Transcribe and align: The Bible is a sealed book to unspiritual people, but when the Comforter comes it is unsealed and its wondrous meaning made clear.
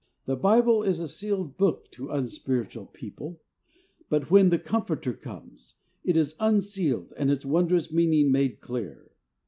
The 0.25 0.35
Bible 0.35 0.81
is 0.81 0.99
a 0.99 1.07
sealed 1.07 1.57
book 1.57 1.91
to 1.91 2.09
unspiritual 2.09 2.87
people, 2.87 3.39
but 4.09 4.31
when 4.31 4.49
the 4.49 4.57
Comforter 4.57 5.13
comes 5.13 5.75
it 6.03 6.17
is 6.17 6.33
unsealed 6.39 7.13
and 7.17 7.29
its 7.29 7.45
wondrous 7.45 7.93
meaning 7.93 8.31
made 8.31 8.61
clear. 8.61 9.11